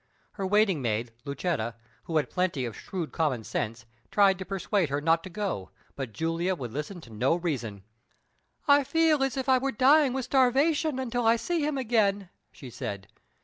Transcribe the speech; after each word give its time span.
Her 0.31 0.47
waiting 0.47 0.81
maid, 0.81 1.13
Lucetta, 1.25 1.75
who 2.05 2.17
had 2.17 2.27
plenty 2.31 2.65
of 2.65 2.75
shrewd 2.75 3.11
common 3.11 3.43
sense, 3.43 3.85
tried 4.09 4.39
to 4.39 4.45
persuade 4.45 4.89
her 4.89 4.99
not 4.99 5.23
to 5.25 5.29
go, 5.29 5.69
but 5.95 6.11
Julia 6.11 6.55
would 6.55 6.73
listen 6.73 7.01
to 7.01 7.11
no 7.11 7.35
reason. 7.35 7.83
"I 8.67 8.83
feel 8.83 9.21
as 9.21 9.37
if 9.37 9.47
I 9.47 9.59
were 9.59 9.71
dying 9.71 10.13
with 10.13 10.25
starvation 10.25 10.97
until 10.97 11.27
I 11.27 11.35
see 11.35 11.63
him 11.63 11.77
again," 11.77 12.31
she 12.51 12.71
said. 12.71 13.09